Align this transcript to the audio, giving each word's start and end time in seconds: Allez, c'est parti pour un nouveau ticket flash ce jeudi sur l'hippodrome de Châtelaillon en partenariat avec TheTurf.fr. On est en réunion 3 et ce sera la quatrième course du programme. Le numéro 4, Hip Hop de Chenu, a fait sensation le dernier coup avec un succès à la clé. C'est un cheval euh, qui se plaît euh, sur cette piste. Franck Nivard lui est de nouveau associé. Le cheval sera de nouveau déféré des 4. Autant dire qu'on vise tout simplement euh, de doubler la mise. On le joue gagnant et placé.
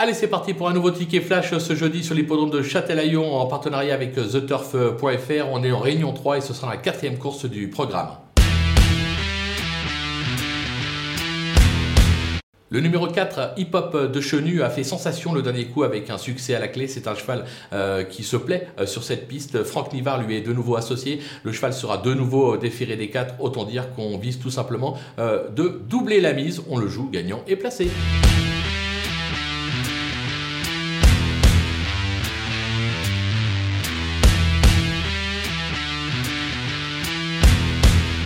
Allez, 0.00 0.14
c'est 0.14 0.28
parti 0.28 0.54
pour 0.54 0.68
un 0.68 0.72
nouveau 0.72 0.92
ticket 0.92 1.20
flash 1.20 1.58
ce 1.58 1.74
jeudi 1.74 2.04
sur 2.04 2.14
l'hippodrome 2.14 2.50
de 2.50 2.62
Châtelaillon 2.62 3.34
en 3.34 3.46
partenariat 3.46 3.94
avec 3.94 4.14
TheTurf.fr. 4.14 5.48
On 5.50 5.64
est 5.64 5.72
en 5.72 5.80
réunion 5.80 6.12
3 6.12 6.38
et 6.38 6.40
ce 6.40 6.54
sera 6.54 6.70
la 6.70 6.76
quatrième 6.76 7.18
course 7.18 7.46
du 7.46 7.66
programme. 7.68 8.10
Le 12.70 12.78
numéro 12.78 13.08
4, 13.08 13.54
Hip 13.56 13.70
Hop 13.72 14.12
de 14.12 14.20
Chenu, 14.20 14.62
a 14.62 14.70
fait 14.70 14.84
sensation 14.84 15.32
le 15.32 15.42
dernier 15.42 15.64
coup 15.64 15.82
avec 15.82 16.10
un 16.10 16.18
succès 16.18 16.54
à 16.54 16.60
la 16.60 16.68
clé. 16.68 16.86
C'est 16.86 17.08
un 17.08 17.16
cheval 17.16 17.44
euh, 17.72 18.04
qui 18.04 18.22
se 18.22 18.36
plaît 18.36 18.68
euh, 18.78 18.86
sur 18.86 19.02
cette 19.02 19.26
piste. 19.26 19.64
Franck 19.64 19.92
Nivard 19.92 20.22
lui 20.22 20.36
est 20.36 20.42
de 20.42 20.52
nouveau 20.52 20.76
associé. 20.76 21.18
Le 21.42 21.50
cheval 21.50 21.72
sera 21.72 21.98
de 21.98 22.14
nouveau 22.14 22.56
déféré 22.56 22.94
des 22.94 23.10
4. 23.10 23.40
Autant 23.40 23.64
dire 23.64 23.92
qu'on 23.94 24.16
vise 24.16 24.38
tout 24.38 24.50
simplement 24.50 24.96
euh, 25.18 25.48
de 25.48 25.80
doubler 25.88 26.20
la 26.20 26.34
mise. 26.34 26.62
On 26.70 26.78
le 26.78 26.86
joue 26.86 27.10
gagnant 27.10 27.42
et 27.48 27.56
placé. 27.56 27.88